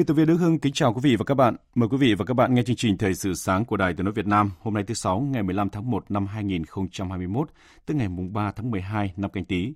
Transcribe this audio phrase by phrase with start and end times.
[0.00, 1.56] Biên tập viên Đức Hưng kính chào quý vị và các bạn.
[1.74, 4.04] Mời quý vị và các bạn nghe chương trình Thời sự sáng của Đài Tiếng
[4.04, 7.48] nói Việt Nam hôm nay thứ sáu ngày 15 tháng 1 năm 2021,
[7.86, 9.72] tức ngày mùng 3 tháng 12 năm Canh Tý.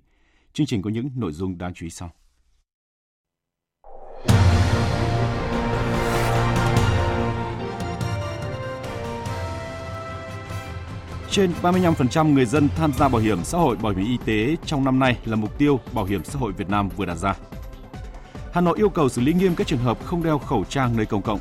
[0.53, 2.11] Chương trình có những nội dung đáng chú ý sau.
[11.29, 14.83] Trên 35% người dân tham gia bảo hiểm xã hội bảo hiểm y tế trong
[14.83, 17.35] năm nay là mục tiêu Bảo hiểm xã hội Việt Nam vừa đặt ra.
[18.55, 21.05] Hà Nội yêu cầu xử lý nghiêm các trường hợp không đeo khẩu trang nơi
[21.05, 21.39] công cộng.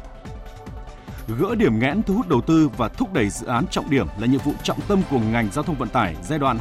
[1.39, 4.27] Gỡ điểm nghẽn thu hút đầu tư và thúc đẩy dự án trọng điểm là
[4.27, 6.59] nhiệm vụ trọng tâm của ngành giao thông vận tải giai đoạn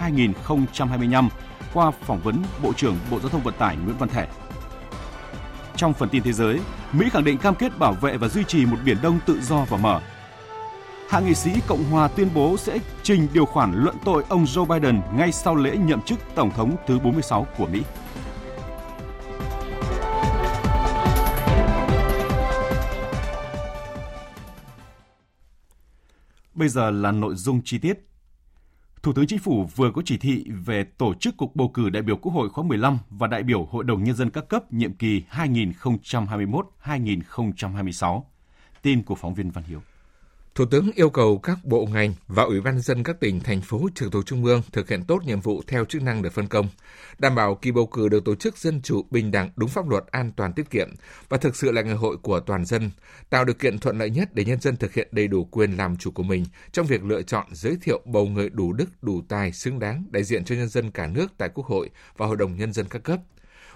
[0.00, 1.28] 2021-2025
[1.74, 4.26] qua phỏng vấn Bộ trưởng Bộ Giao thông Vận tải Nguyễn Văn Thể.
[5.76, 6.60] Trong phần tin thế giới,
[6.92, 9.64] Mỹ khẳng định cam kết bảo vệ và duy trì một biển Đông tự do
[9.68, 10.00] và mở.
[11.08, 14.64] Hạ nghị sĩ Cộng hòa tuyên bố sẽ trình điều khoản luận tội ông Joe
[14.64, 17.82] Biden ngay sau lễ nhậm chức Tổng thống thứ 46 của Mỹ.
[26.58, 27.98] Bây giờ là nội dung chi tiết.
[29.02, 32.02] Thủ tướng Chính phủ vừa có chỉ thị về tổ chức cuộc bầu cử đại
[32.02, 34.92] biểu Quốc hội khóa 15 và đại biểu Hội đồng Nhân dân các cấp nhiệm
[34.92, 38.22] kỳ 2021-2026.
[38.82, 39.80] Tin của phóng viên Văn Hiếu.
[40.58, 43.88] Thủ tướng yêu cầu các bộ ngành và ủy ban dân các tỉnh, thành phố
[43.94, 46.68] trực thuộc trung ương thực hiện tốt nhiệm vụ theo chức năng được phân công,
[47.18, 50.04] đảm bảo kỳ bầu cử được tổ chức dân chủ, bình đẳng, đúng pháp luật,
[50.10, 50.88] an toàn, tiết kiệm
[51.28, 52.90] và thực sự là ngày hội của toàn dân,
[53.30, 55.96] tạo điều kiện thuận lợi nhất để nhân dân thực hiện đầy đủ quyền làm
[55.96, 59.52] chủ của mình trong việc lựa chọn giới thiệu bầu người đủ đức, đủ tài,
[59.52, 62.56] xứng đáng đại diện cho nhân dân cả nước tại Quốc hội và Hội đồng
[62.56, 63.20] nhân dân các cấp.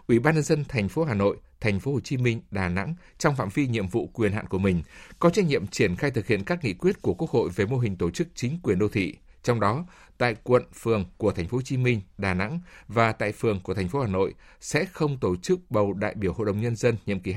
[0.06, 2.94] Ủy ban nhân dân thành phố Hà Nội, thành phố Hồ Chí Minh, Đà Nẵng
[3.18, 4.82] trong phạm vi nhiệm vụ quyền hạn của mình
[5.18, 7.78] có trách nhiệm triển khai thực hiện các nghị quyết của Quốc hội về mô
[7.78, 9.84] hình tổ chức chính quyền đô thị, trong đó
[10.18, 13.74] tại quận, phường của thành phố Hồ Chí Minh, Đà Nẵng và tại phường của
[13.74, 16.96] thành phố Hà Nội sẽ không tổ chức bầu đại biểu Hội đồng nhân dân
[17.06, 17.34] nhiệm kỳ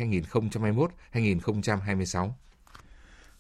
[1.14, 2.30] 2021-2026.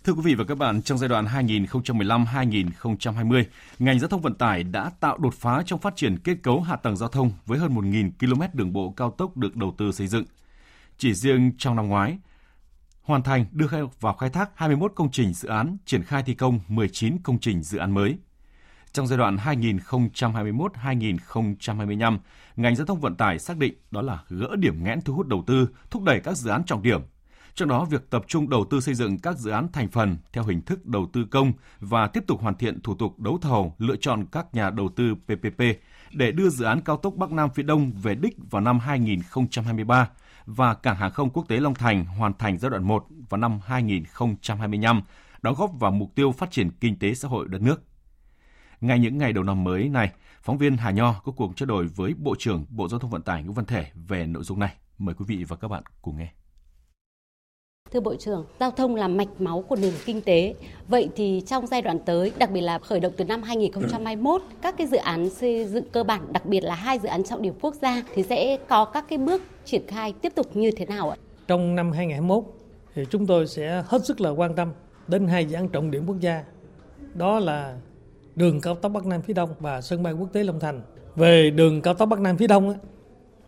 [0.05, 3.43] Thưa quý vị và các bạn, trong giai đoạn 2015-2020,
[3.79, 6.75] ngành giao thông vận tải đã tạo đột phá trong phát triển kết cấu hạ
[6.75, 10.07] tầng giao thông với hơn 1.000 km đường bộ cao tốc được đầu tư xây
[10.07, 10.25] dựng.
[10.97, 12.17] Chỉ riêng trong năm ngoái,
[13.01, 13.67] hoàn thành đưa
[13.99, 17.63] vào khai thác 21 công trình dự án, triển khai thi công 19 công trình
[17.63, 18.17] dự án mới.
[18.91, 22.17] Trong giai đoạn 2021-2025,
[22.55, 25.43] ngành giao thông vận tải xác định đó là gỡ điểm nghẽn thu hút đầu
[25.47, 27.01] tư, thúc đẩy các dự án trọng điểm,
[27.55, 30.43] trong đó, việc tập trung đầu tư xây dựng các dự án thành phần theo
[30.43, 33.95] hình thức đầu tư công và tiếp tục hoàn thiện thủ tục đấu thầu, lựa
[33.95, 35.61] chọn các nhà đầu tư PPP
[36.13, 40.09] để đưa dự án cao tốc Bắc Nam phía Đông về đích vào năm 2023
[40.45, 43.59] và cảng hàng không quốc tế Long Thành hoàn thành giai đoạn 1 vào năm
[43.65, 45.01] 2025,
[45.41, 47.83] đóng góp vào mục tiêu phát triển kinh tế xã hội đất nước.
[48.81, 50.11] Ngay những ngày đầu năm mới này,
[50.41, 53.21] phóng viên Hà Nho có cuộc trao đổi với Bộ trưởng Bộ Giao thông Vận
[53.21, 54.73] tải Nguyễn Văn Thể về nội dung này.
[54.97, 56.44] Mời quý vị và các bạn cùng nghe.
[57.95, 60.53] Thưa Bộ trưởng, giao thông là mạch máu của nền kinh tế.
[60.87, 64.77] Vậy thì trong giai đoạn tới, đặc biệt là khởi động từ năm 2021, các
[64.77, 67.53] cái dự án xây dựng cơ bản, đặc biệt là hai dự án trọng điểm
[67.61, 71.09] quốc gia thì sẽ có các cái bước triển khai tiếp tục như thế nào
[71.09, 71.17] ạ?
[71.47, 72.43] Trong năm 2021
[72.95, 74.71] thì chúng tôi sẽ hết sức là quan tâm
[75.07, 76.43] đến hai dự án trọng điểm quốc gia.
[77.13, 77.75] Đó là
[78.35, 80.81] đường cao tốc Bắc Nam phía Đông và sân bay quốc tế Long Thành.
[81.15, 82.75] Về đường cao tốc Bắc Nam phía Đông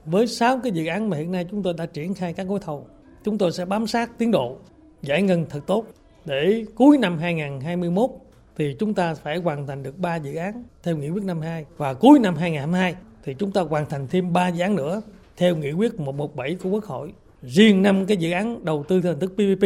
[0.06, 2.60] với 6 cái dự án mà hiện nay chúng tôi đã triển khai các gói
[2.60, 2.88] thầu
[3.28, 4.58] chúng tôi sẽ bám sát tiến độ
[5.02, 5.86] giải ngân thật tốt.
[6.26, 8.10] Để cuối năm 2021
[8.58, 11.94] thì chúng ta phải hoàn thành được 3 dự án theo nghị quyết 52 và
[11.94, 15.02] cuối năm 2022 thì chúng ta hoàn thành thêm 3 dự án nữa
[15.38, 17.14] theo nghị quyết 117 của Quốc hội.
[17.42, 19.66] Riêng năm cái dự án đầu tư theo hình thức PPP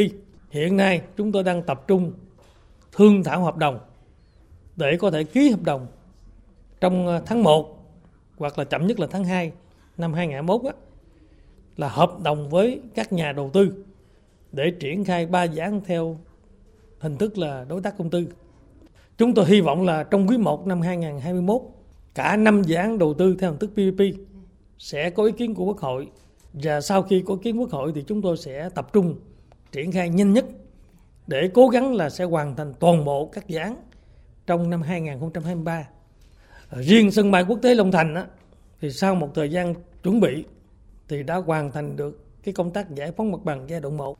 [0.49, 2.13] hiện nay chúng tôi đang tập trung
[2.91, 3.79] thương thảo hợp đồng
[4.75, 5.87] để có thể ký hợp đồng
[6.79, 7.93] trong tháng 1
[8.37, 9.51] hoặc là chậm nhất là tháng 2
[9.97, 10.90] năm 2021 á,
[11.81, 13.85] là hợp đồng với các nhà đầu tư
[14.51, 16.19] để triển khai ba dự án theo
[16.99, 18.27] hình thức là đối tác công tư.
[19.17, 21.61] Chúng tôi hy vọng là trong quý 1 năm 2021
[22.15, 24.01] cả năm dự án đầu tư theo hình thức PPP
[24.77, 26.07] sẽ có ý kiến của Quốc hội
[26.53, 29.15] và sau khi có ý kiến Quốc hội thì chúng tôi sẽ tập trung
[29.71, 30.45] triển khai nhanh nhất
[31.27, 33.75] để cố gắng là sẽ hoàn thành toàn bộ các dự án
[34.47, 35.87] trong năm 2023.
[36.71, 38.25] Riêng sân bay quốc tế Long Thành á,
[38.81, 39.73] thì sau một thời gian
[40.03, 40.43] chuẩn bị
[41.11, 44.17] thì đã hoàn thành được cái công tác giải phóng mặt bằng giai đoạn 1.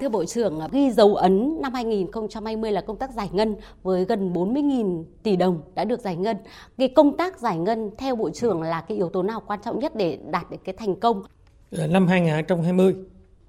[0.00, 4.32] Thưa Bộ trưởng, ghi dấu ấn năm 2020 là công tác giải ngân với gần
[4.32, 6.36] 40.000 tỷ đồng đã được giải ngân.
[6.78, 9.78] Cái công tác giải ngân theo Bộ trưởng là cái yếu tố nào quan trọng
[9.78, 11.22] nhất để đạt được cái thành công?
[11.70, 12.94] Năm 2020,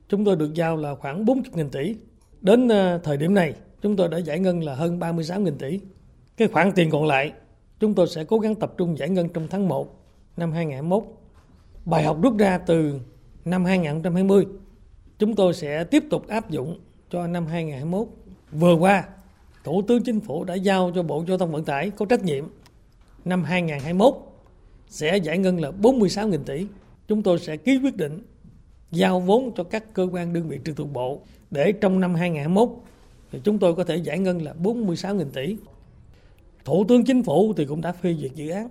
[0.10, 1.96] chúng tôi được giao là khoảng 40.000 tỷ.
[2.42, 5.80] Đến ờ, thời điểm này, chúng tôi đã giải ngân là hơn 36.000 tỷ.
[6.38, 7.32] Cái khoản tiền còn lại,
[7.80, 9.88] chúng tôi sẽ cố gắng tập trung giải ngân trong tháng 1
[10.38, 11.23] năm 2021.
[11.86, 13.00] Bài học rút ra từ
[13.46, 14.46] năm 2020
[15.20, 18.08] chúng tôi sẽ tiếp tục áp dụng cho năm 2021.
[18.52, 19.04] Vừa qua,
[19.64, 22.46] Thủ tướng Chính phủ đã giao cho Bộ Giao thông Vận tải có trách nhiệm
[23.26, 24.14] năm 2021
[24.88, 26.66] sẽ giải ngân là 46.000 tỷ.
[27.08, 28.22] Chúng tôi sẽ ký quyết định
[28.92, 31.20] giao vốn cho các cơ quan đơn vị trực thuộc bộ
[31.52, 32.70] để trong năm 2021
[33.32, 35.58] thì chúng tôi có thể giải ngân là 46.000 tỷ.
[36.66, 38.70] Thủ tướng Chính phủ thì cũng đã phê duyệt dự án,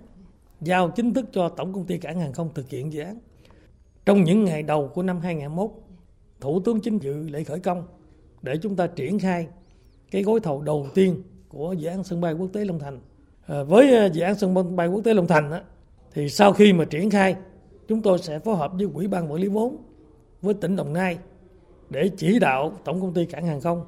[0.63, 3.19] giao chính thức cho Tổng công ty Cảng hàng không thực hiện dự án.
[4.05, 5.71] Trong những ngày đầu của năm 2021,
[6.39, 7.83] Thủ tướng Chính dự lễ khởi công
[8.41, 9.47] để chúng ta triển khai
[10.11, 12.99] cái gói thầu đầu tiên của dự án sân bay quốc tế Long Thành.
[13.47, 15.61] À, với à, dự án sân bay quốc tế Long Thành á,
[16.13, 17.35] thì sau khi mà triển khai,
[17.87, 19.77] chúng tôi sẽ phối hợp với Quỹ ban quản lý vốn
[20.41, 21.17] với tỉnh Đồng Nai
[21.89, 23.85] để chỉ đạo Tổng công ty Cảng hàng không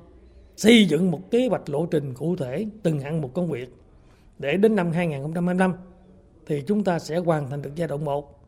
[0.56, 3.74] xây dựng một kế hoạch lộ trình cụ thể từng hạng mục công việc
[4.40, 5.74] để đến năm 2025
[6.46, 8.40] thì chúng ta sẽ hoàn thành được giai đoạn 1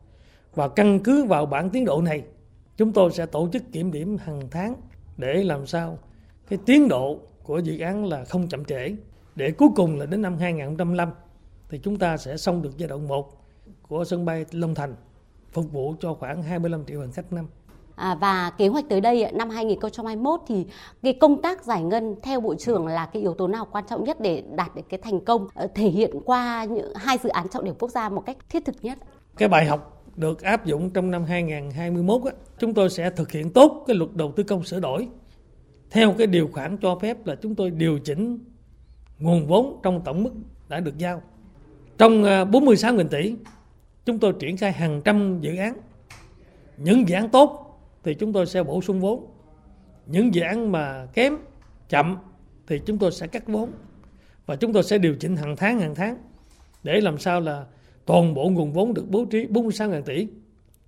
[0.54, 2.22] và căn cứ vào bản tiến độ này,
[2.76, 4.74] chúng tôi sẽ tổ chức kiểm điểm hàng tháng
[5.16, 5.98] để làm sao
[6.48, 8.94] cái tiến độ của dự án là không chậm trễ
[9.36, 11.10] để cuối cùng là đến năm 2025
[11.68, 13.44] thì chúng ta sẽ xong được giai đoạn 1
[13.88, 14.94] của sân bay Long Thành
[15.52, 17.46] phục vụ cho khoảng 25 triệu hành khách năm.
[17.98, 20.66] À, và kế hoạch tới đây năm 2021 thì
[21.02, 24.04] cái công tác giải ngân theo bộ trưởng là cái yếu tố nào quan trọng
[24.04, 27.48] nhất để đạt được cái thành công ờ, thể hiện qua những hai dự án
[27.48, 28.98] trọng điểm quốc gia một cách thiết thực nhất.
[29.36, 33.50] Cái bài học được áp dụng trong năm 2021 á, chúng tôi sẽ thực hiện
[33.50, 35.08] tốt cái luật đầu tư công sửa đổi
[35.90, 38.38] theo cái điều khoản cho phép là chúng tôi điều chỉnh
[39.18, 40.30] nguồn vốn trong tổng mức
[40.68, 41.22] đã được giao.
[41.98, 43.34] Trong ờ, 46.000 tỷ,
[44.04, 45.74] chúng tôi triển khai hàng trăm dự án.
[46.76, 47.67] Những dự án tốt
[48.08, 49.26] thì chúng tôi sẽ bổ sung vốn.
[50.06, 51.36] Những dự án mà kém,
[51.88, 52.16] chậm
[52.66, 53.70] thì chúng tôi sẽ cắt vốn.
[54.46, 56.18] Và chúng tôi sẽ điều chỉnh hàng tháng hàng tháng
[56.82, 57.66] để làm sao là
[58.06, 60.28] toàn bộ nguồn vốn được bố trí 46.000 tỷ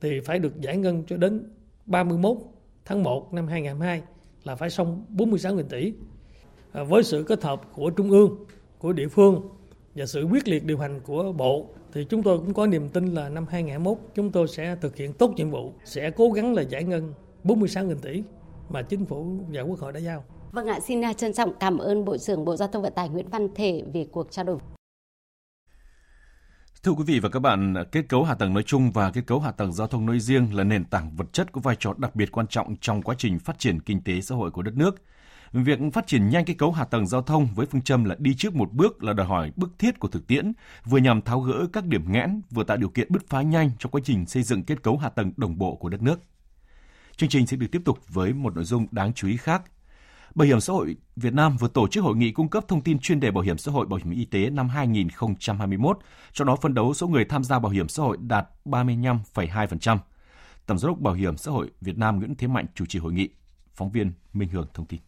[0.01, 1.51] thì phải được giải ngân cho đến
[1.87, 2.37] 31
[2.85, 4.03] tháng 1 năm 2022
[4.45, 5.93] là phải xong 46.000 tỷ.
[6.73, 8.45] À, với sự kết hợp của trung ương,
[8.79, 9.49] của địa phương
[9.95, 13.07] và sự quyết liệt điều hành của bộ thì chúng tôi cũng có niềm tin
[13.07, 16.63] là năm 2021 chúng tôi sẽ thực hiện tốt nhiệm vụ, sẽ cố gắng là
[16.63, 17.15] giải ngân
[17.45, 18.23] 46.000 tỷ
[18.69, 20.25] mà chính phủ và quốc hội đã giao.
[20.53, 23.29] Vâng ạ, xin trân trọng cảm ơn Bộ trưởng Bộ Giao thông Vận tải Nguyễn
[23.29, 24.59] Văn Thể về cuộc trao đổi.
[26.83, 29.41] Thưa quý vị và các bạn, kết cấu hạ tầng nói chung và kết cấu
[29.41, 32.17] hạ tầng giao thông nói riêng là nền tảng vật chất có vai trò đặc
[32.17, 35.03] biệt quan trọng trong quá trình phát triển kinh tế xã hội của đất nước.
[35.52, 38.35] Việc phát triển nhanh kết cấu hạ tầng giao thông với phương châm là đi
[38.35, 40.52] trước một bước là đòi hỏi bức thiết của thực tiễn,
[40.85, 43.93] vừa nhằm tháo gỡ các điểm nghẽn, vừa tạo điều kiện bứt phá nhanh trong
[43.93, 46.21] quá trình xây dựng kết cấu hạ tầng đồng bộ của đất nước.
[47.16, 49.62] Chương trình sẽ được tiếp tục với một nội dung đáng chú ý khác
[50.35, 52.99] Bảo hiểm xã hội Việt Nam vừa tổ chức hội nghị cung cấp thông tin
[52.99, 55.99] chuyên đề bảo hiểm xã hội bảo hiểm y tế năm 2021,
[56.33, 59.99] trong đó phân đấu số người tham gia bảo hiểm xã hội đạt 35,2%.
[60.66, 63.12] Tổng giám đốc Bảo hiểm xã hội Việt Nam Nguyễn Thế Mạnh chủ trì hội
[63.12, 63.28] nghị.
[63.75, 65.00] Phóng viên Minh Hường thông tin.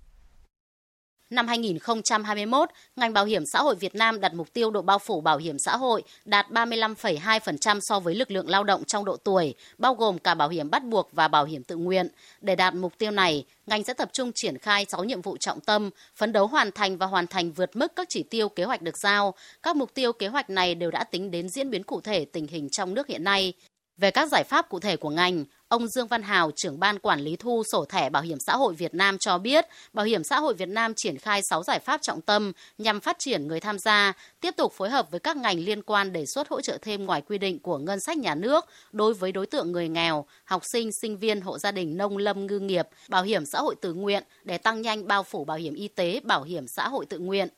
[1.33, 5.21] Năm 2021, ngành bảo hiểm xã hội Việt Nam đặt mục tiêu độ bao phủ
[5.21, 9.55] bảo hiểm xã hội đạt 35,2% so với lực lượng lao động trong độ tuổi,
[9.79, 12.09] bao gồm cả bảo hiểm bắt buộc và bảo hiểm tự nguyện.
[12.41, 15.61] Để đạt mục tiêu này, ngành sẽ tập trung triển khai 6 nhiệm vụ trọng
[15.61, 18.83] tâm, phấn đấu hoàn thành và hoàn thành vượt mức các chỉ tiêu kế hoạch
[18.83, 19.35] được giao.
[19.63, 22.47] Các mục tiêu kế hoạch này đều đã tính đến diễn biến cụ thể tình
[22.47, 23.53] hình trong nước hiện nay.
[23.97, 27.21] Về các giải pháp cụ thể của ngành, ông Dương Văn Hào, trưởng ban quản
[27.21, 30.41] lý thu sổ thẻ bảo hiểm xã hội Việt Nam cho biết, Bảo hiểm xã
[30.41, 33.79] hội Việt Nam triển khai 6 giải pháp trọng tâm nhằm phát triển người tham
[33.79, 37.05] gia, tiếp tục phối hợp với các ngành liên quan đề xuất hỗ trợ thêm
[37.05, 40.63] ngoài quy định của ngân sách nhà nước đối với đối tượng người nghèo, học
[40.73, 43.95] sinh, sinh viên, hộ gia đình nông lâm ngư nghiệp, bảo hiểm xã hội tự
[43.95, 47.19] nguyện để tăng nhanh bao phủ bảo hiểm y tế, bảo hiểm xã hội tự
[47.19, 47.49] nguyện.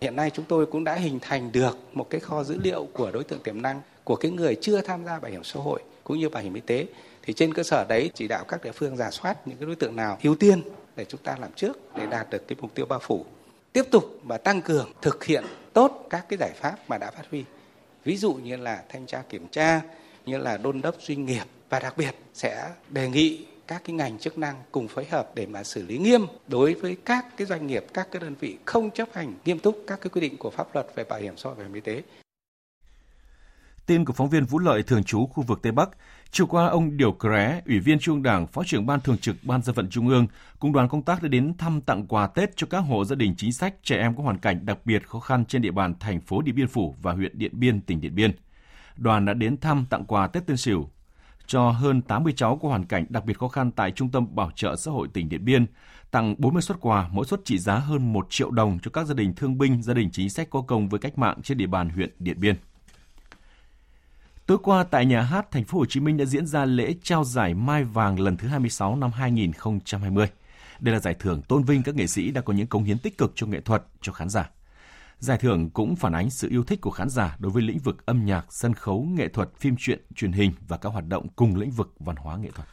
[0.00, 3.10] Hiện nay chúng tôi cũng đã hình thành được một cái kho dữ liệu của
[3.10, 6.18] đối tượng tiềm năng của cái người chưa tham gia bảo hiểm xã hội cũng
[6.18, 6.86] như bảo hiểm y tế
[7.22, 9.76] thì trên cơ sở đấy chỉ đạo các địa phương giả soát những cái đối
[9.76, 10.62] tượng nào ưu tiên
[10.96, 13.26] để chúng ta làm trước để đạt được cái mục tiêu bao phủ
[13.72, 17.24] tiếp tục và tăng cường thực hiện tốt các cái giải pháp mà đã phát
[17.30, 17.44] huy
[18.04, 19.80] ví dụ như là thanh tra kiểm tra,
[20.26, 24.18] như là đôn đốc doanh nghiệp và đặc biệt sẽ đề nghị các cái ngành
[24.18, 27.66] chức năng cùng phối hợp để mà xử lý nghiêm đối với các cái doanh
[27.66, 30.50] nghiệp, các cái đơn vị không chấp hành nghiêm túc các cái quy định của
[30.50, 32.02] pháp luật về bảo hiểm xã hội và bảo hiểm y tế.
[33.86, 35.90] Tin của phóng viên Vũ Lợi thường trú khu vực Tây Bắc.
[36.30, 39.62] Chiều qua, ông Điều Cré, Ủy viên Trung Đảng, Phó trưởng Ban Thường trực Ban
[39.62, 40.26] Dân vận Trung ương,
[40.58, 43.34] cùng đoàn công tác đã đến thăm tặng quà Tết cho các hộ gia đình
[43.36, 46.20] chính sách trẻ em có hoàn cảnh đặc biệt khó khăn trên địa bàn thành
[46.20, 48.30] phố Điện Biên Phủ và huyện Điện Biên, tỉnh Điện Biên.
[48.96, 50.88] Đoàn đã đến thăm tặng quà Tết Tân Sửu
[51.46, 54.50] cho hơn 80 cháu có hoàn cảnh đặc biệt khó khăn tại Trung tâm Bảo
[54.56, 55.66] trợ xã hội tỉnh Điện Biên,
[56.10, 59.14] tặng 40 suất quà, mỗi suất trị giá hơn 1 triệu đồng cho các gia
[59.14, 61.88] đình thương binh, gia đình chính sách có công với cách mạng trên địa bàn
[61.88, 62.56] huyện Điện Biên.
[64.46, 67.24] Tối qua tại nhà hát Thành phố Hồ Chí Minh đã diễn ra lễ trao
[67.24, 70.26] giải Mai vàng lần thứ 26 năm 2020.
[70.80, 73.18] Đây là giải thưởng tôn vinh các nghệ sĩ đã có những cống hiến tích
[73.18, 74.50] cực cho nghệ thuật cho khán giả.
[75.18, 78.06] Giải thưởng cũng phản ánh sự yêu thích của khán giả đối với lĩnh vực
[78.06, 81.56] âm nhạc, sân khấu, nghệ thuật, phim truyện, truyền hình và các hoạt động cùng
[81.56, 82.68] lĩnh vực văn hóa nghệ thuật.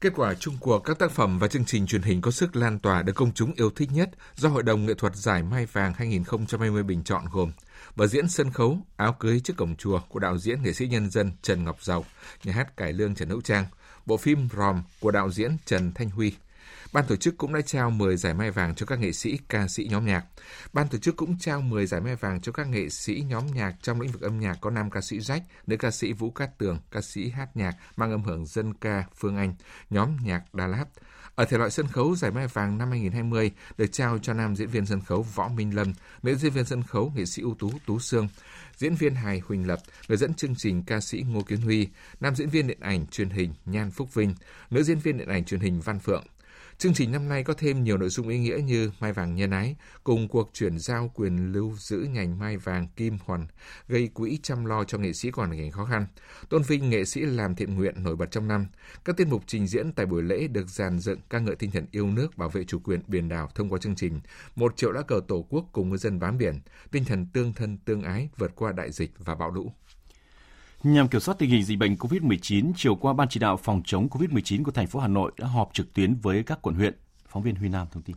[0.00, 2.78] Kết quả chung cuộc các tác phẩm và chương trình truyền hình có sức lan
[2.78, 5.92] tỏa được công chúng yêu thích nhất do Hội đồng Nghệ thuật Giải Mai Vàng
[5.96, 7.52] 2020 bình chọn gồm
[7.96, 11.10] Vở diễn sân khấu Áo cưới trước cổng chùa của đạo diễn nghệ sĩ nhân
[11.10, 12.04] dân Trần Ngọc Giàu,
[12.44, 13.66] nhà hát cải lương Trần Hữu Trang,
[14.06, 16.32] bộ phim Ròm của đạo diễn Trần Thanh Huy,
[16.92, 19.68] Ban tổ chức cũng đã trao 10 giải mai vàng cho các nghệ sĩ, ca
[19.68, 20.24] sĩ nhóm nhạc.
[20.72, 23.74] Ban tổ chức cũng trao 10 giải mai vàng cho các nghệ sĩ nhóm nhạc
[23.82, 26.58] trong lĩnh vực âm nhạc có nam ca sĩ rách, nữ ca sĩ Vũ Cát
[26.58, 29.54] Tường, ca sĩ hát nhạc mang âm hưởng dân ca Phương Anh,
[29.90, 30.84] nhóm nhạc Đà Lạt.
[31.36, 34.68] Ở thể loại sân khấu, giải mai vàng năm 2020 được trao cho nam diễn
[34.68, 37.70] viên sân khấu Võ Minh Lâm, nữ diễn viên sân khấu nghệ sĩ ưu tú
[37.86, 38.28] Tú Sương,
[38.76, 39.78] diễn viên hài Huỳnh Lập,
[40.08, 41.88] người dẫn chương trình ca sĩ Ngô Kiến Huy,
[42.20, 44.34] nam diễn viên điện ảnh truyền hình Nhan Phúc Vinh,
[44.70, 46.24] nữ diễn viên điện ảnh truyền hình Văn Phượng.
[46.78, 49.50] Chương trình năm nay có thêm nhiều nội dung ý nghĩa như Mai vàng nhân
[49.50, 53.46] ái, cùng cuộc chuyển giao quyền lưu giữ nhành mai vàng kim hoàn,
[53.88, 56.06] gây quỹ chăm lo cho nghệ sĩ còn cảnh khó khăn,
[56.48, 58.66] tôn vinh nghệ sĩ làm thiện nguyện nổi bật trong năm.
[59.04, 61.86] Các tiết mục trình diễn tại buổi lễ được dàn dựng ca ngợi tinh thần
[61.90, 64.20] yêu nước, bảo vệ chủ quyền biển đảo thông qua chương trình
[64.56, 67.78] Một triệu lá cờ tổ quốc cùng ngư dân bám biển, tinh thần tương thân
[67.78, 69.72] tương ái vượt qua đại dịch và bão lũ.
[70.82, 74.08] Nhằm kiểm soát tình hình dịch bệnh COVID-19, chiều qua Ban chỉ đạo phòng chống
[74.08, 76.94] COVID-19 của thành phố Hà Nội đã họp trực tuyến với các quận huyện.
[77.28, 78.16] Phóng viên Huy Nam thông tin.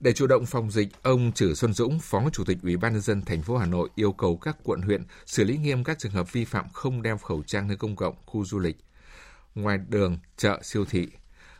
[0.00, 3.02] Để chủ động phòng dịch, ông Trử Xuân Dũng, Phó Chủ tịch Ủy ban nhân
[3.02, 6.12] dân thành phố Hà Nội yêu cầu các quận huyện xử lý nghiêm các trường
[6.12, 8.76] hợp vi phạm không đeo khẩu trang nơi công cộng, khu du lịch,
[9.54, 11.08] ngoài đường, chợ, siêu thị.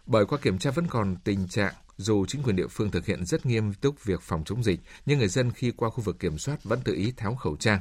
[0.06, 3.24] Bởi qua kiểm tra vẫn còn tình trạng dù chính quyền địa phương thực hiện
[3.24, 6.38] rất nghiêm túc việc phòng chống dịch, nhưng người dân khi qua khu vực kiểm
[6.38, 7.80] soát vẫn tự ý tháo khẩu trang.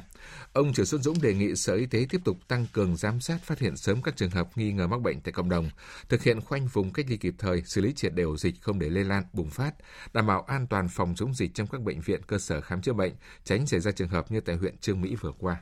[0.52, 3.38] Ông Trần Xuân Dũng đề nghị Sở Y tế tiếp tục tăng cường giám sát
[3.42, 5.70] phát hiện sớm các trường hợp nghi ngờ mắc bệnh tại cộng đồng,
[6.08, 8.88] thực hiện khoanh vùng cách ly kịp thời, xử lý triệt đều dịch không để
[8.88, 9.74] lây lan, bùng phát,
[10.12, 12.92] đảm bảo an toàn phòng chống dịch trong các bệnh viện cơ sở khám chữa
[12.92, 13.12] bệnh,
[13.44, 15.56] tránh xảy ra trường hợp như tại huyện Trương Mỹ vừa qua.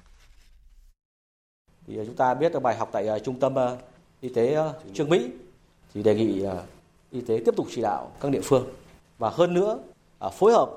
[1.86, 3.78] Thì ờ, chúng ta biết được bài học tại uh, trung tâm uh,
[4.20, 5.30] y tế uh, Trương Mỹ
[5.94, 6.44] thì đề nghị
[7.10, 8.66] y tế tiếp tục chỉ đạo các địa phương
[9.18, 9.78] và hơn nữa
[10.18, 10.70] à, phối hợp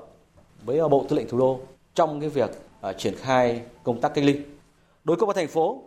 [0.64, 1.60] với à, bộ tư lệnh thủ đô
[1.94, 4.40] trong cái việc à, triển khai công tác cách ly.
[5.04, 5.82] Đối công an thành phố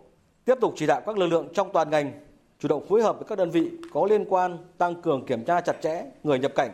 [0.45, 2.11] tiếp tục chỉ đạo các lực lượng trong toàn ngành
[2.59, 5.61] chủ động phối hợp với các đơn vị có liên quan tăng cường kiểm tra
[5.61, 6.71] chặt chẽ người nhập cảnh,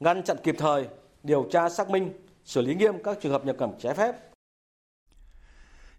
[0.00, 0.88] ngăn chặn kịp thời,
[1.22, 2.12] điều tra xác minh,
[2.44, 4.14] xử lý nghiêm các trường hợp nhập cảnh trái phép.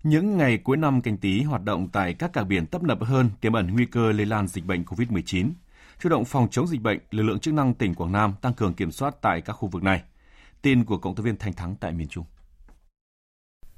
[0.03, 3.29] Những ngày cuối năm canh tí hoạt động tại các cảng biển tấp nập hơn,
[3.41, 5.49] tiềm ẩn nguy cơ lây lan dịch bệnh COVID-19.
[5.99, 8.73] Chủ động phòng chống dịch bệnh, lực lượng chức năng tỉnh Quảng Nam tăng cường
[8.73, 10.03] kiểm soát tại các khu vực này.
[10.61, 12.25] Tin của cộng tác viên Thành Thắng tại miền Trung.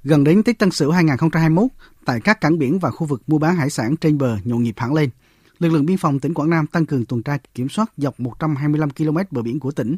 [0.02, 1.70] Gần đến Tết Tân Sửu 2021,
[2.04, 4.74] tại các cảng biển và khu vực mua bán hải sản trên bờ nhộn nhịp
[4.76, 5.10] hẳn lên.
[5.58, 8.90] Lực lượng biên phòng tỉnh Quảng Nam tăng cường tuần tra kiểm soát dọc 125
[8.90, 9.96] km bờ biển của tỉnh.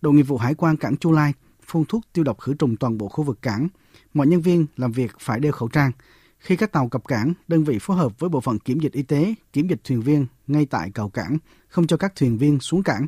[0.00, 1.32] Đội nghiệp vụ hải quan cảng Chu Lai
[1.66, 3.68] phun thuốc tiêu độc khử trùng toàn bộ khu vực cảng.
[4.14, 5.92] Mọi nhân viên làm việc phải đeo khẩu trang,
[6.40, 9.02] khi các tàu cập cảng, đơn vị phối hợp với bộ phận kiểm dịch y
[9.02, 12.82] tế, kiểm dịch thuyền viên ngay tại cầu cảng, không cho các thuyền viên xuống
[12.82, 13.06] cảng.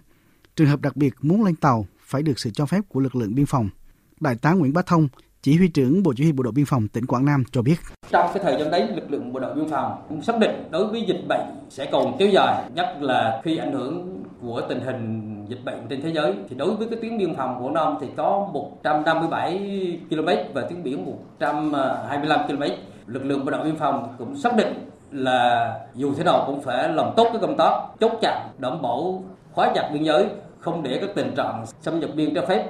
[0.57, 3.35] Trường hợp đặc biệt muốn lên tàu phải được sự cho phép của lực lượng
[3.35, 3.69] biên phòng.
[4.21, 5.09] Đại tá Nguyễn Bá Thông,
[5.43, 7.77] chỉ huy trưởng Bộ Chỉ huy Bộ đội Biên phòng tỉnh Quảng Nam cho biết.
[8.11, 10.87] Trong cái thời gian đấy, lực lượng bộ đội biên phòng cũng xác định đối
[10.87, 15.37] với dịch bệnh sẽ còn kéo dài, nhất là khi ảnh hưởng của tình hình
[15.49, 18.07] dịch bệnh trên thế giới thì đối với cái tuyến biên phòng của Nam thì
[18.17, 22.63] có 157 km và tuyến biển 125 km
[23.07, 26.89] lực lượng bộ đội biên phòng cũng xác định là dù thế nào cũng phải
[26.89, 30.27] làm tốt cái công tác chốt chặn đảm bảo khóa chặt biên giới
[30.59, 32.67] không để các tình trạng xâm nhập biên trái phép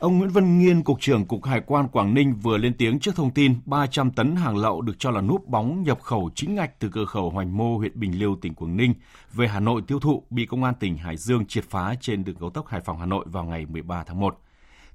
[0.00, 3.16] Ông Nguyễn Văn Nghiên, Cục trưởng Cục Hải quan Quảng Ninh vừa lên tiếng trước
[3.16, 6.78] thông tin 300 tấn hàng lậu được cho là núp bóng nhập khẩu chính ngạch
[6.78, 8.94] từ cửa khẩu Hoành Mô, huyện Bình Liêu, tỉnh Quảng Ninh
[9.32, 12.36] về Hà Nội tiêu thụ bị Công an tỉnh Hải Dương triệt phá trên đường
[12.40, 14.38] cao tốc Hải Phòng Hà Nội vào ngày 13 tháng 1.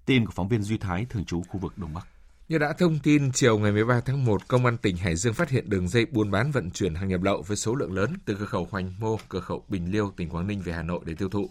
[0.06, 2.08] Tin của phóng viên Duy Thái thường trú khu vực Đông Bắc.
[2.50, 5.50] Như đã thông tin, chiều ngày 13 tháng 1, Công an tỉnh Hải Dương phát
[5.50, 8.36] hiện đường dây buôn bán vận chuyển hàng nhập lậu với số lượng lớn từ
[8.40, 11.14] cửa khẩu Hoành Mô, cửa khẩu Bình Liêu, tỉnh Quảng Ninh về Hà Nội để
[11.14, 11.50] tiêu thụ.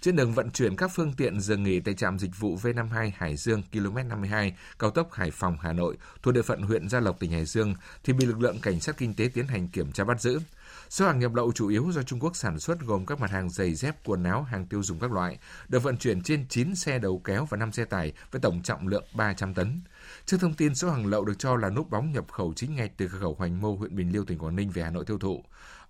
[0.00, 3.36] Trên đường vận chuyển các phương tiện dừng nghỉ tại trạm dịch vụ V52 Hải
[3.36, 7.18] Dương km 52 cao tốc Hải Phòng Hà Nội thuộc địa phận huyện Gia Lộc
[7.20, 7.74] tỉnh Hải Dương
[8.04, 10.40] thì bị lực lượng cảnh sát kinh tế tiến hành kiểm tra bắt giữ.
[10.88, 13.50] Số hàng nhập lậu chủ yếu do Trung Quốc sản xuất gồm các mặt hàng
[13.50, 15.38] giày dép, quần áo, hàng tiêu dùng các loại,
[15.68, 18.88] được vận chuyển trên 9 xe đầu kéo và 5 xe tải với tổng trọng
[18.88, 19.80] lượng 300 tấn.
[20.26, 22.90] Trước thông tin số hàng lậu được cho là núp bóng nhập khẩu chính ngạch
[22.96, 25.18] từ cửa khẩu Hoành Mô, huyện Bình Liêu, tỉnh Quảng Ninh về Hà Nội tiêu
[25.18, 25.42] thụ.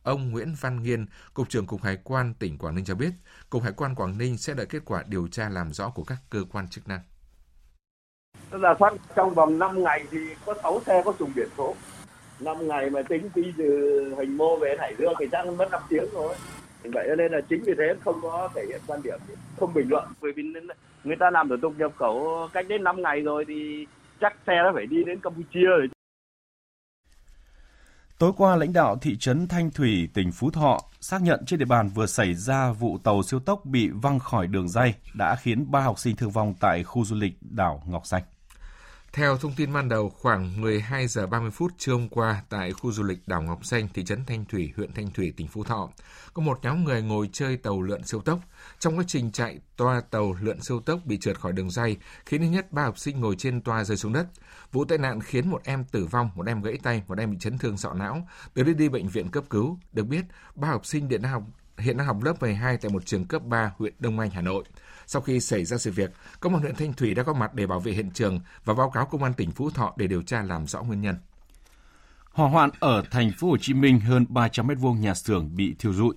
[0.02, 3.10] Ông Nguyễn Văn Nghiên, Cục trưởng Cục Hải quan tỉnh Quảng Ninh cho biết,
[3.50, 6.18] Cục Hải quan Quảng Ninh sẽ đợi kết quả điều tra làm rõ của các
[6.30, 7.00] cơ quan chức năng.
[8.50, 8.74] Tức là
[9.16, 11.74] trong vòng 5 ngày thì có 6 xe có trùng biển số.
[12.40, 15.80] 5 ngày mà tính đi từ Hoành Mô về Hải Dương thì chắc mất 5
[15.88, 16.34] tiếng rồi.
[16.84, 19.18] Vậy nên là chính vì thế không có thể hiện quan điểm,
[19.56, 20.08] không bình luận.
[20.20, 20.42] Bởi vì
[21.04, 23.86] người ta làm thủ tục nhập khẩu cách đến 5 ngày rồi thì
[24.20, 25.88] chắc xe nó phải đi đến Campuchia rồi.
[28.18, 31.64] Tối qua, lãnh đạo thị trấn Thanh Thủy, tỉnh Phú Thọ xác nhận trên địa
[31.64, 35.70] bàn vừa xảy ra vụ tàu siêu tốc bị văng khỏi đường dây đã khiến
[35.70, 38.22] ba học sinh thương vong tại khu du lịch đảo Ngọc Xanh.
[39.16, 42.92] Theo thông tin ban đầu, khoảng 12 giờ 30 phút trưa hôm qua tại khu
[42.92, 45.88] du lịch đảo Ngọc Xanh, thị trấn Thanh Thủy, huyện Thanh Thủy, tỉnh Phú Thọ,
[46.34, 48.38] có một nhóm người ngồi chơi tàu lượn siêu tốc.
[48.78, 51.96] Trong quá trình chạy, toa tàu lượn siêu tốc bị trượt khỏi đường dây,
[52.26, 54.26] khiến ít nhất ba học sinh ngồi trên toa rơi xuống đất.
[54.72, 57.36] Vụ tai nạn khiến một em tử vong, một em gãy tay, một em bị
[57.40, 59.78] chấn thương sọ não, được đưa đi bệnh viện cấp cứu.
[59.92, 61.42] Được biết, ba học sinh điện học
[61.78, 64.64] hiện đang học lớp 12 tại một trường cấp 3 huyện Đông Anh, Hà Nội.
[65.06, 67.66] Sau khi xảy ra sự việc, công an huyện Thanh Thủy đã có mặt để
[67.66, 70.42] bảo vệ hiện trường và báo cáo công an tỉnh Phú Thọ để điều tra
[70.42, 71.16] làm rõ nguyên nhân.
[72.30, 75.74] Hỏa hoạn ở thành phố Hồ Chí Minh hơn 300 mét vuông nhà xưởng bị
[75.78, 76.14] thiêu rụi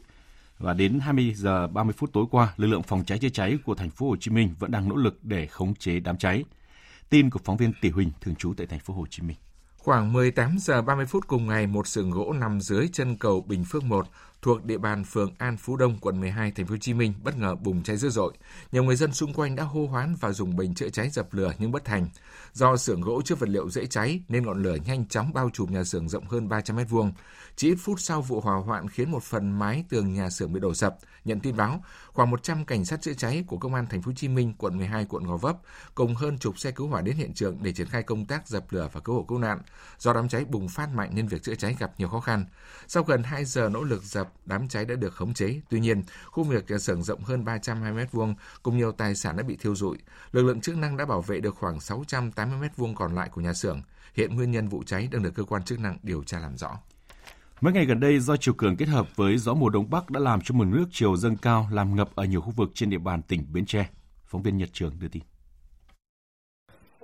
[0.60, 3.76] và đến 20 giờ 30 phút tối qua, lực lượng phòng cháy chữa cháy của
[3.76, 6.44] thành phố Hồ Chí Minh vẫn đang nỗ lực để khống chế đám cháy.
[7.10, 9.38] Tin của phóng viên Tỷ Huỳnh thường trú tại thành phố Hồ Chí Minh.
[9.78, 13.66] Khoảng 18 giờ 30 phút cùng ngày, một xưởng gỗ nằm dưới chân cầu Bình
[13.66, 14.08] Phước 1
[14.42, 17.38] thuộc địa bàn phường An Phú Đông, quận 12, thành phố Hồ Chí Minh bất
[17.38, 18.34] ngờ bùng cháy dữ dội.
[18.72, 21.54] Nhiều người dân xung quanh đã hô hoán và dùng bình chữa cháy dập lửa
[21.60, 22.08] nhưng bất thành.
[22.54, 25.74] Do xưởng gỗ chứa vật liệu dễ cháy nên ngọn lửa nhanh chóng bao trùm
[25.74, 27.12] nhà xưởng rộng hơn 300 mét vuông.
[27.56, 30.60] Chỉ ít phút sau vụ hỏa hoạn khiến một phần mái tường nhà xưởng bị
[30.60, 30.98] đổ sập.
[31.30, 34.14] Nhận tin báo, khoảng 100 cảnh sát chữa cháy của công an thành phố Hồ
[34.16, 35.58] Chí Minh, quận 12, quận Gò Vấp
[35.96, 38.66] cùng hơn chục xe cứu hỏa đến hiện trường để triển khai công tác dập
[38.70, 39.62] lửa và cứu hộ cứu nạn.
[40.00, 42.46] Do đám cháy bùng phát mạnh nên việc chữa cháy gặp nhiều khó khăn.
[42.88, 45.62] Sau gần 2 giờ nỗ lực dập, đám cháy đã được khống chế.
[45.70, 49.44] Tuy nhiên, khu vực nhà xưởng rộng hơn 320 m2 cùng nhiều tài sản đã
[49.44, 49.98] bị thiêu rụi.
[50.32, 53.54] Lực lượng chức năng đã bảo vệ được khoảng 680 m2 còn lại của nhà
[53.54, 53.82] xưởng.
[54.14, 56.80] Hiện nguyên nhân vụ cháy đang được cơ quan chức năng điều tra làm rõ.
[57.62, 60.20] Mấy ngày gần đây, do chiều cường kết hợp với gió mùa đông bắc đã
[60.20, 62.98] làm cho mực nước chiều dâng cao, làm ngập ở nhiều khu vực trên địa
[62.98, 63.90] bàn tỉnh Bến Tre.
[64.26, 65.24] Phóng viên Nhật Trường đưa tin.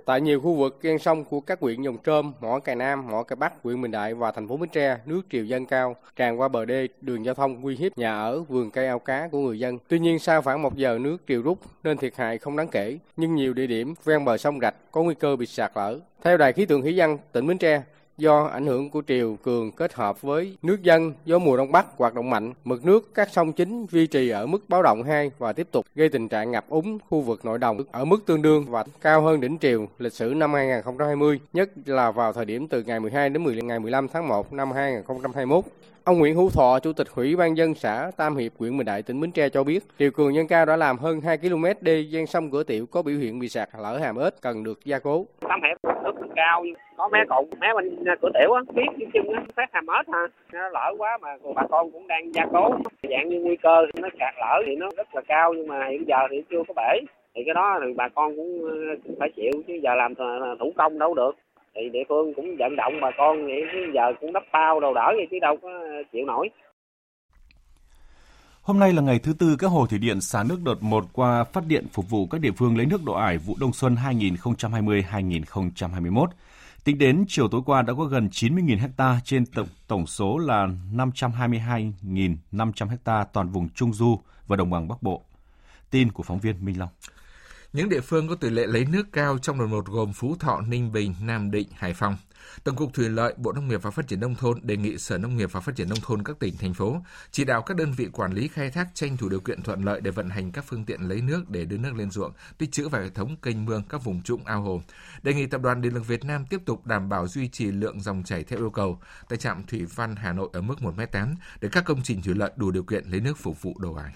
[0.06, 3.22] Tại nhiều khu vực ven sông của các huyện Dòng Trơm, Mỏ Cày Nam, Mỏ
[3.22, 6.40] Cày Bắc, huyện Bình Đại và thành phố Bến Tre, nước triều dâng cao, tràn
[6.40, 9.38] qua bờ đê, đường giao thông nguy hiếp nhà ở, vườn cây ao cá của
[9.38, 9.78] người dân.
[9.88, 12.98] Tuy nhiên sau khoảng một giờ nước triều rút nên thiệt hại không đáng kể,
[13.16, 16.00] nhưng nhiều địa điểm ven bờ sông rạch có nguy cơ bị sạt lở.
[16.22, 17.82] Theo Đài khí tượng thủy văn tỉnh Bến Tre,
[18.18, 21.86] do ảnh hưởng của triều cường kết hợp với nước dân gió mùa đông bắc
[21.96, 25.30] hoạt động mạnh, mực nước các sông chính duy trì ở mức báo động 2
[25.38, 28.42] và tiếp tục gây tình trạng ngập úng khu vực nội đồng ở mức tương
[28.42, 32.68] đương và cao hơn đỉnh triều lịch sử năm 2020, nhất là vào thời điểm
[32.68, 35.64] từ ngày 12 đến 10 ngày 15 tháng 1 năm 2021.
[36.06, 39.02] Ông Nguyễn Hữu Thọ, Chủ tịch Ủy ban dân xã Tam Hiệp, huyện Bình Đại,
[39.02, 42.00] tỉnh Bến Tre cho biết, triều cường dân cao đã làm hơn 2 km đê
[42.00, 44.98] gian sông Cửa Tiểu có biểu hiện bị sạt lở hàm ếch cần được gia
[44.98, 45.26] cố.
[45.48, 46.64] Tam Hiệp nước cao
[46.96, 49.86] có mé cột mé bên à, cửa tiểu á biết cái chân á phát hàm
[49.86, 52.70] ếch ha nó lỡ quá mà bà con cũng đang gia cố.
[53.02, 56.04] Dạng như nguy cơ nó sạt lở thì nó rất là cao nhưng mà hiện
[56.06, 57.00] giờ thì chưa có bể.
[57.34, 58.74] Thì cái đó thì bà con cũng à,
[59.18, 60.14] phải chịu chứ giờ làm
[60.58, 61.32] thủ công đâu được
[61.76, 63.62] thì địa phương cũng vận động bà con vậy
[63.94, 65.68] giờ cũng đắp bao đồ đỡ vậy chứ đâu có
[66.12, 66.50] chịu nổi
[68.62, 71.44] Hôm nay là ngày thứ tư các hồ thủy điện xả nước đợt 1 qua
[71.44, 76.26] phát điện phục vụ các địa phương lấy nước độ ải vụ đông xuân 2020-2021.
[76.84, 80.68] Tính đến chiều tối qua đã có gần 90.000 ha trên tổng, tổng số là
[80.94, 85.22] 522.500 ha toàn vùng Trung Du và Đồng bằng Bắc Bộ.
[85.90, 86.88] Tin của phóng viên Minh Long.
[87.76, 90.60] Những địa phương có tỷ lệ lấy nước cao trong đợt một gồm Phú Thọ,
[90.60, 92.16] Ninh Bình, Nam Định, Hải Phòng.
[92.64, 95.18] Tổng cục Thủy lợi, Bộ Nông nghiệp và Phát triển nông thôn đề nghị Sở
[95.18, 97.92] Nông nghiệp và Phát triển nông thôn các tỉnh thành phố chỉ đạo các đơn
[97.96, 100.64] vị quản lý khai thác tranh thủ điều kiện thuận lợi để vận hành các
[100.68, 103.64] phương tiện lấy nước để đưa nước lên ruộng, tích trữ vào hệ thống kênh
[103.64, 104.82] mương các vùng trũng ao hồ.
[105.22, 108.00] Đề nghị Tập đoàn Điện lực Việt Nam tiếp tục đảm bảo duy trì lượng
[108.00, 111.68] dòng chảy theo yêu cầu tại trạm thủy văn Hà Nội ở mức 1m8 để
[111.72, 114.12] các công trình thủy lợi đủ điều kiện lấy nước phục vụ đồ ải.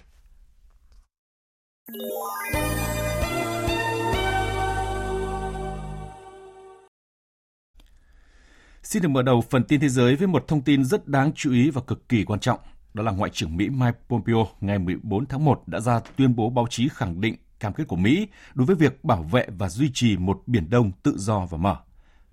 [8.82, 11.52] Xin được mở đầu phần tin thế giới với một thông tin rất đáng chú
[11.52, 12.58] ý và cực kỳ quan trọng.
[12.94, 16.50] Đó là Ngoại trưởng Mỹ Mike Pompeo ngày 14 tháng 1 đã ra tuyên bố
[16.50, 19.90] báo chí khẳng định cam kết của Mỹ đối với việc bảo vệ và duy
[19.94, 21.76] trì một Biển Đông tự do và mở.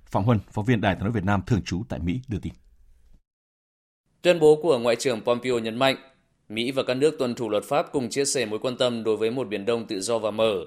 [0.06, 2.54] Phạm Huân, phóng viên Đài tiếng nói Việt Nam thường trú tại Mỹ đưa tin.
[4.22, 5.96] Tuyên bố của Ngoại trưởng Pompeo nhấn mạnh,
[6.50, 9.18] Mỹ và các nước tuân thủ luật pháp cùng chia sẻ mối quan tâm đối
[9.18, 10.66] với một Biển Đông tự do và mở.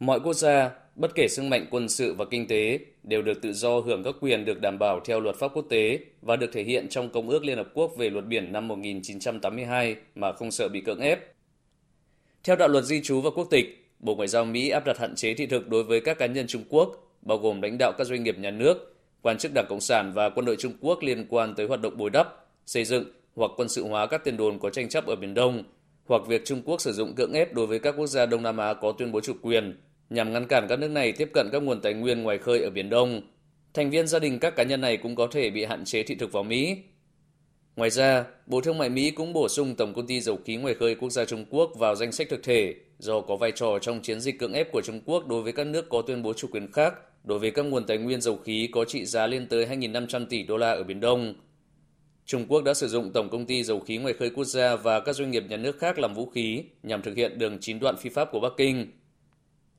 [0.00, 3.52] Mọi quốc gia, bất kể sức mạnh quân sự và kinh tế, đều được tự
[3.52, 6.62] do hưởng các quyền được đảm bảo theo luật pháp quốc tế và được thể
[6.62, 10.68] hiện trong Công ước Liên Hợp Quốc về luật biển năm 1982 mà không sợ
[10.68, 11.34] bị cưỡng ép.
[12.44, 15.14] Theo đạo luật di trú và quốc tịch, Bộ Ngoại giao Mỹ áp đặt hạn
[15.14, 18.06] chế thị thực đối với các cá nhân Trung Quốc, bao gồm lãnh đạo các
[18.06, 21.26] doanh nghiệp nhà nước, quan chức Đảng Cộng sản và quân đội Trung Quốc liên
[21.28, 23.04] quan tới hoạt động bồi đắp, xây dựng
[23.36, 25.64] hoặc quân sự hóa các tiền đồn có tranh chấp ở Biển Đông,
[26.06, 28.56] hoặc việc Trung Quốc sử dụng cưỡng ép đối với các quốc gia Đông Nam
[28.56, 31.62] Á có tuyên bố chủ quyền nhằm ngăn cản các nước này tiếp cận các
[31.62, 33.20] nguồn tài nguyên ngoài khơi ở Biển Đông.
[33.74, 36.14] Thành viên gia đình các cá nhân này cũng có thể bị hạn chế thị
[36.14, 36.76] thực vào Mỹ.
[37.76, 40.74] Ngoài ra, Bộ Thương mại Mỹ cũng bổ sung Tổng công ty Dầu khí ngoài
[40.74, 44.00] khơi quốc gia Trung Quốc vào danh sách thực thể do có vai trò trong
[44.02, 46.48] chiến dịch cưỡng ép của Trung Quốc đối với các nước có tuyên bố chủ
[46.50, 49.66] quyền khác đối với các nguồn tài nguyên dầu khí có trị giá lên tới
[49.66, 51.34] 2.500 tỷ đô la ở Biển Đông.
[52.32, 55.00] Trung Quốc đã sử dụng Tổng công ty Dầu khí ngoài khơi quốc gia và
[55.00, 57.96] các doanh nghiệp nhà nước khác làm vũ khí nhằm thực hiện đường chín đoạn
[57.96, 58.86] phi pháp của Bắc Kinh.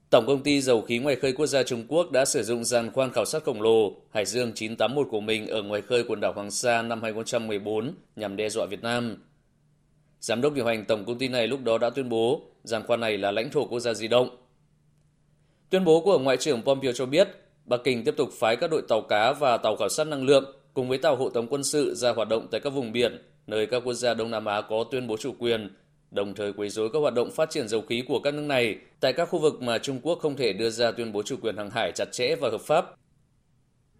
[0.10, 2.92] Tổng công ty Dầu khí ngoài khơi quốc gia Trung Quốc đã sử dụng giàn
[2.92, 6.34] khoan khảo sát khổng lồ Hải Dương 981 của mình ở ngoài khơi quần đảo
[6.34, 9.18] Hoàng Sa năm 2014 nhằm đe dọa Việt Nam.
[10.20, 13.00] Giám đốc điều hành tổng công ty này lúc đó đã tuyên bố giàn khoan
[13.00, 14.30] này là lãnh thổ quốc gia di động.
[15.70, 17.28] Tuyên bố của Ngoại trưởng Pompeo cho biết
[17.66, 20.46] Bắc Kinh tiếp tục phái các đội tàu cá và tàu khảo sát năng lượng
[20.74, 23.66] cùng với tàu hộ tống quân sự ra hoạt động tại các vùng biển nơi
[23.66, 25.76] các quốc gia Đông Nam Á có tuyên bố chủ quyền,
[26.12, 28.78] đồng thời quấy rối các hoạt động phát triển dầu khí của các nước này
[29.00, 31.58] tại các khu vực mà Trung Quốc không thể đưa ra tuyên bố chủ quyền
[31.58, 32.86] hàng hải chặt chẽ và hợp pháp.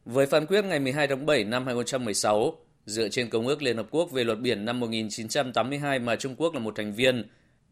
[0.06, 3.88] Với phán quyết ngày 12 tháng 7 năm 2016, dựa trên Công ước Liên Hợp
[3.92, 7.24] Quốc về luật biển năm 1982 mà Trung Quốc là một thành viên,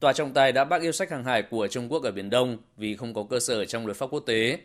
[0.01, 2.57] Tòa trọng tài đã bác yêu sách hàng hải của Trung Quốc ở Biển Đông
[2.77, 4.59] vì không có cơ sở trong luật pháp quốc tế.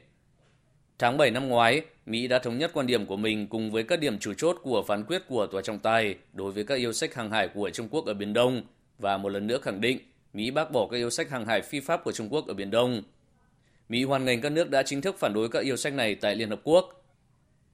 [0.98, 4.00] Tháng 7 năm ngoái, Mỹ đã thống nhất quan điểm của mình cùng với các
[4.00, 7.14] điểm chủ chốt của phán quyết của Tòa trọng tài đối với các yêu sách
[7.14, 8.62] hàng hải của Trung Quốc ở Biển Đông
[8.98, 9.98] và một lần nữa khẳng định
[10.32, 12.70] Mỹ bác bỏ các yêu sách hàng hải phi pháp của Trung Quốc ở Biển
[12.70, 13.02] Đông.
[13.88, 16.36] Mỹ hoan nghênh các nước đã chính thức phản đối các yêu sách này tại
[16.36, 17.04] Liên Hợp Quốc.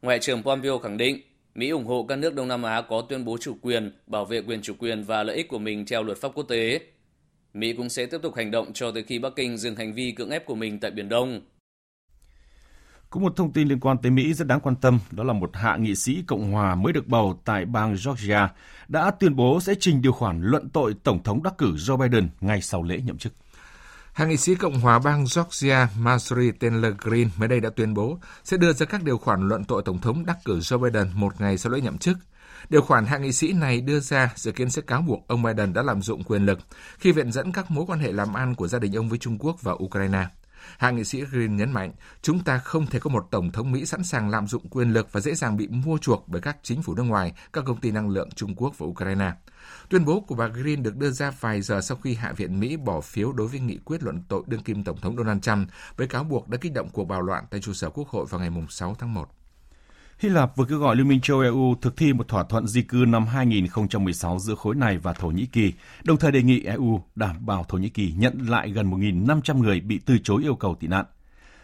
[0.02, 1.20] Ngoại trưởng Pompeo khẳng định
[1.54, 4.42] Mỹ ủng hộ các nước Đông Nam Á có tuyên bố chủ quyền, bảo vệ
[4.42, 6.80] quyền chủ quyền và lợi ích của mình theo luật pháp quốc tế.
[7.54, 10.12] Mỹ cũng sẽ tiếp tục hành động cho tới khi Bắc Kinh dừng hành vi
[10.12, 11.40] cưỡng ép của mình tại Biển Đông.
[13.12, 15.50] Có một thông tin liên quan tới Mỹ rất đáng quan tâm, đó là một
[15.54, 18.48] hạ nghị sĩ Cộng hòa mới được bầu tại bang Georgia
[18.88, 22.28] đã tuyên bố sẽ trình điều khoản luận tội Tổng thống đắc cử Joe Biden
[22.40, 23.32] ngay sau lễ nhậm chức.
[24.12, 28.18] Hạ nghị sĩ Cộng hòa bang Georgia Marjorie Taylor Greene mới đây đã tuyên bố
[28.44, 31.40] sẽ đưa ra các điều khoản luận tội Tổng thống đắc cử Joe Biden một
[31.40, 32.18] ngày sau lễ nhậm chức.
[32.68, 35.72] Điều khoản hạ nghị sĩ này đưa ra dự kiến sẽ cáo buộc ông Biden
[35.72, 36.58] đã lạm dụng quyền lực
[36.98, 39.38] khi viện dẫn các mối quan hệ làm ăn của gia đình ông với Trung
[39.38, 40.26] Quốc và Ukraine.
[40.78, 43.86] Hạ nghị sĩ Green nhấn mạnh, chúng ta không thể có một Tổng thống Mỹ
[43.86, 46.82] sẵn sàng lạm dụng quyền lực và dễ dàng bị mua chuộc bởi các chính
[46.82, 49.32] phủ nước ngoài, các công ty năng lượng Trung Quốc và Ukraine.
[49.88, 52.76] Tuyên bố của bà Green được đưa ra vài giờ sau khi Hạ viện Mỹ
[52.76, 56.06] bỏ phiếu đối với nghị quyết luận tội đương kim Tổng thống Donald Trump với
[56.06, 58.50] cáo buộc đã kích động cuộc bạo loạn tại trụ sở Quốc hội vào ngày
[58.68, 59.41] 6 tháng 1.
[60.22, 62.82] Hy Lạp vừa kêu gọi Liên minh châu EU thực thi một thỏa thuận di
[62.82, 65.72] cư năm 2016 giữa khối này và Thổ Nhĩ Kỳ,
[66.04, 69.80] đồng thời đề nghị EU đảm bảo Thổ Nhĩ Kỳ nhận lại gần 1.500 người
[69.80, 71.04] bị từ chối yêu cầu tị nạn.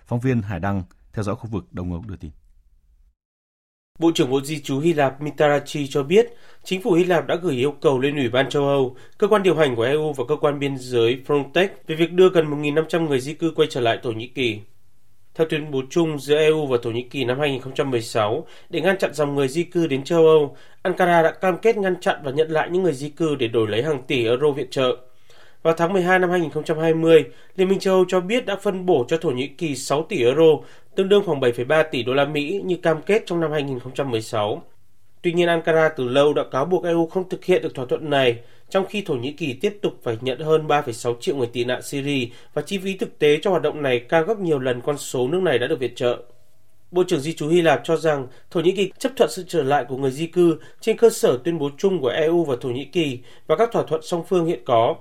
[0.06, 2.30] Phóng viên Hải Đăng theo dõi khu vực Đông Âu đưa tin.
[3.98, 6.26] Bộ trưởng Bộ Di trú Hy Lạp Mitarachi cho biết,
[6.64, 9.42] chính phủ Hy Lạp đã gửi yêu cầu lên Ủy ban châu Âu, cơ quan
[9.42, 13.08] điều hành của EU và cơ quan biên giới Frontex về việc đưa gần 1.500
[13.08, 14.60] người di cư quay trở lại Thổ Nhĩ Kỳ.
[15.38, 19.14] Theo tuyên bố chung giữa EU và Thổ Nhĩ Kỳ năm 2016, để ngăn chặn
[19.14, 22.50] dòng người di cư đến châu Âu, Ankara đã cam kết ngăn chặn và nhận
[22.50, 24.96] lại những người di cư để đổi lấy hàng tỷ euro viện trợ.
[25.62, 27.24] Vào tháng 12 năm 2020,
[27.56, 30.24] Liên minh châu Âu cho biết đã phân bổ cho Thổ Nhĩ Kỳ 6 tỷ
[30.24, 30.56] euro,
[30.94, 34.62] tương đương khoảng 7,3 tỷ đô la Mỹ như cam kết trong năm 2016.
[35.22, 38.10] Tuy nhiên, Ankara từ lâu đã cáo buộc EU không thực hiện được thỏa thuận
[38.10, 38.38] này,
[38.70, 41.82] trong khi Thổ Nhĩ Kỳ tiếp tục phải nhận hơn 3,6 triệu người tị nạn
[41.82, 44.98] Syria và chi phí thực tế cho hoạt động này cao gấp nhiều lần con
[44.98, 46.22] số nước này đã được viện trợ.
[46.90, 49.62] Bộ trưởng Di trú Hy Lạp cho rằng Thổ Nhĩ Kỳ chấp thuận sự trở
[49.62, 52.68] lại của người di cư trên cơ sở tuyên bố chung của EU và Thổ
[52.68, 54.96] Nhĩ Kỳ và các thỏa thuận song phương hiện có.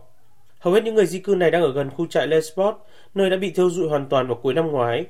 [0.59, 2.75] Hầu hết những người di cư này đang ở gần khu trại Lesbos,
[3.15, 5.05] nơi đã bị thiêu dụi hoàn toàn vào cuối năm ngoái.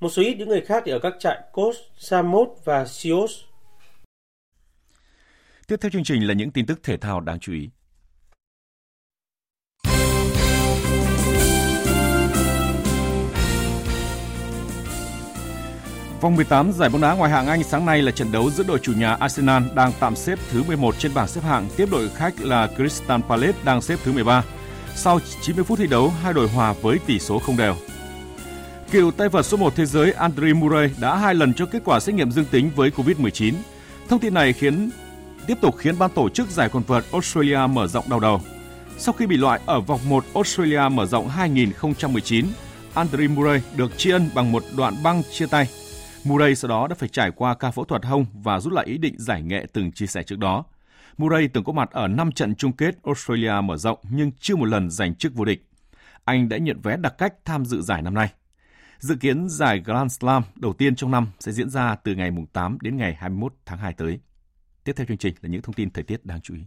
[0.00, 3.32] Một số ít những người khác thì ở các trại Kos, Samos và Sios.
[5.66, 7.68] Tiếp theo chương trình là những tin tức thể thao đáng chú ý.
[16.20, 18.78] Vòng 18 giải bóng đá ngoại hạng Anh sáng nay là trận đấu giữa đội
[18.78, 22.40] chủ nhà Arsenal đang tạm xếp thứ 11 trên bảng xếp hạng tiếp đội khách
[22.40, 24.44] là Crystal Palace đang xếp thứ 13.
[24.94, 27.74] Sau 90 phút thi đấu, hai đội hòa với tỷ số không đều.
[28.90, 32.00] Cựu tay vợt số 1 thế giới Andre Murray đã hai lần cho kết quả
[32.00, 33.54] xét nghiệm dương tính với Covid-19.
[34.08, 34.90] Thông tin này khiến
[35.46, 38.40] tiếp tục khiến ban tổ chức giải quần vợt Australia mở rộng đau đầu.
[38.98, 42.46] Sau khi bị loại ở vòng 1 Australia mở rộng 2019,
[42.94, 45.68] Andre Murray được tri ân bằng một đoạn băng chia tay.
[46.24, 48.98] Murray sau đó đã phải trải qua ca phẫu thuật hông và rút lại ý
[48.98, 50.64] định giải nghệ từng chia sẻ trước đó.
[51.16, 54.64] Murray từng có mặt ở 5 trận chung kết Australia mở rộng nhưng chưa một
[54.64, 55.66] lần giành chức vô địch.
[56.24, 58.32] Anh đã nhận vé đặc cách tham dự giải năm nay.
[58.98, 62.78] Dự kiến giải Grand Slam đầu tiên trong năm sẽ diễn ra từ ngày 8
[62.82, 64.20] đến ngày 21 tháng 2 tới.
[64.84, 66.60] Tiếp theo chương trình là những thông tin thời tiết đáng chú ý.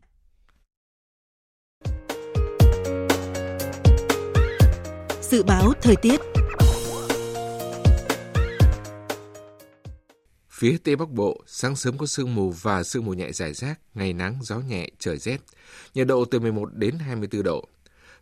[5.22, 6.20] Dự báo thời tiết
[10.54, 13.80] Phía Tây Bắc Bộ, sáng sớm có sương mù và sương mù nhẹ rải rác,
[13.96, 15.38] ngày nắng, gió nhẹ, trời rét.
[15.94, 17.68] Nhiệt độ từ 11 đến 24 độ.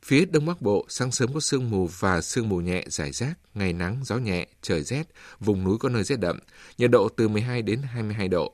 [0.04, 3.34] Phía Đông Bắc Bộ, sáng sớm có sương mù và sương mù nhẹ rải rác,
[3.54, 5.04] ngày nắng, gió nhẹ, trời rét,
[5.40, 6.40] vùng núi có nơi rét đậm,
[6.78, 8.54] nhiệt độ từ 12 đến 22 độ.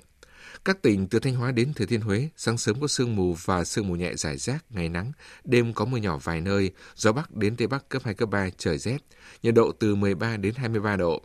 [0.65, 3.63] Các tỉnh từ Thanh Hóa đến Thừa Thiên Huế, sáng sớm có sương mù và
[3.63, 5.11] sương mù nhẹ rải rác, ngày nắng,
[5.43, 8.49] đêm có mưa nhỏ vài nơi, gió Bắc đến Tây Bắc cấp 2, cấp 3,
[8.57, 8.97] trời rét,
[9.43, 11.23] nhiệt độ từ 13 đến 23 độ.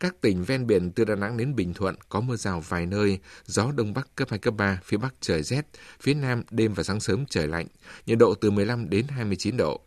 [0.00, 3.18] Các tỉnh ven biển từ Đà Nẵng đến Bình Thuận có mưa rào vài nơi,
[3.46, 5.66] gió Đông Bắc cấp 2, cấp 3, phía Bắc trời rét,
[6.00, 7.66] phía Nam đêm và sáng sớm trời lạnh,
[8.06, 9.80] nhiệt độ từ 15 đến 29 độ.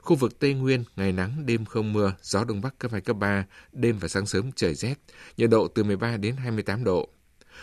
[0.00, 3.16] Khu vực Tây Nguyên, ngày nắng, đêm không mưa, gió Đông Bắc cấp 2, cấp
[3.16, 4.94] 3, đêm và sáng sớm trời rét,
[5.36, 7.08] nhiệt độ từ 13 đến 28 độ.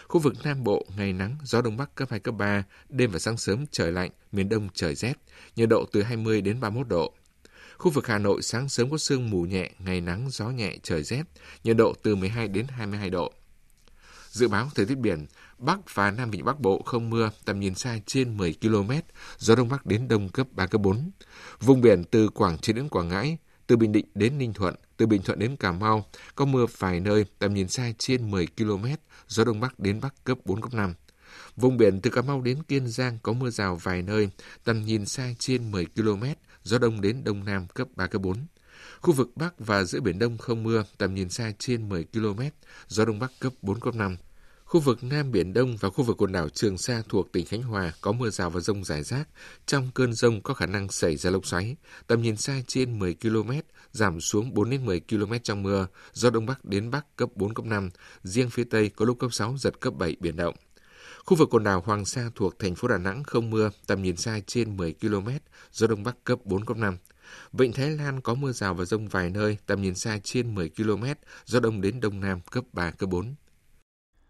[0.07, 3.19] Khu vực Nam Bộ, ngày nắng, gió Đông Bắc cấp 2, cấp 3, đêm và
[3.19, 5.13] sáng sớm trời lạnh, miền Đông trời rét,
[5.55, 7.13] nhiệt độ từ 20 đến 31 độ.
[7.79, 11.03] Khu vực Hà Nội sáng sớm có sương mù nhẹ, ngày nắng, gió nhẹ, trời
[11.03, 11.23] rét,
[11.63, 13.33] nhiệt độ từ 12 đến 22 độ.
[14.29, 15.25] Dự báo thời tiết biển,
[15.57, 18.91] Bắc và Nam Vịnh Bắc Bộ không mưa, tầm nhìn xa trên 10 km,
[19.37, 21.11] gió Đông Bắc đến Đông cấp 3, cấp 4.
[21.59, 23.37] Vùng biển từ Quảng Trị đến Quảng Ngãi,
[23.67, 26.99] từ Bình Định đến Ninh Thuận, từ Bình Thuận đến Cà Mau, có mưa vài
[26.99, 28.85] nơi, tầm nhìn xa trên 10 km,
[29.27, 30.93] gió Đông Bắc đến Bắc cấp 4, cấp 5.
[31.55, 34.29] Vùng biển từ Cà Mau đến Kiên Giang có mưa rào vài nơi,
[34.63, 36.23] tầm nhìn xa trên 10 km,
[36.69, 38.35] gió đông đến đông nam cấp 3, cấp 4.
[39.01, 42.41] Khu vực Bắc và giữa Biển Đông không mưa, tầm nhìn xa trên 10 km,
[42.87, 44.17] gió đông bắc cấp 4, cấp 5.
[44.65, 47.61] Khu vực Nam Biển Đông và khu vực quần đảo Trường Sa thuộc tỉnh Khánh
[47.61, 49.27] Hòa có mưa rào và rông rải rác.
[49.65, 51.75] Trong cơn rông có khả năng xảy ra lốc xoáy.
[52.07, 53.51] Tầm nhìn xa trên 10 km,
[53.91, 55.87] giảm xuống 4 đến 10 km trong mưa.
[56.13, 57.89] Gió Đông Bắc đến Bắc cấp 4, cấp 5.
[58.23, 60.55] Riêng phía Tây có lúc cấp 6, giật cấp 7 biển động.
[61.25, 64.17] Khu vực quần đảo Hoàng Sa thuộc thành phố Đà Nẵng không mưa, tầm nhìn
[64.17, 65.27] xa trên 10 km,
[65.71, 66.97] gió Đông Bắc cấp 4, cấp 5.
[67.53, 70.69] Vịnh Thái Lan có mưa rào và rông vài nơi, tầm nhìn xa trên 10
[70.69, 71.03] km,
[71.45, 73.35] gió Đông đến Đông Nam cấp 3, cấp 4.